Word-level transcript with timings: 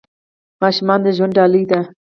ماشومان 0.61 0.99
د 1.03 1.07
ژوند 1.17 1.35
ډالۍ 1.37 1.63
دي. 1.69 1.79